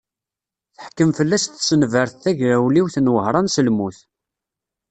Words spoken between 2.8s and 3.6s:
n Wehṛan s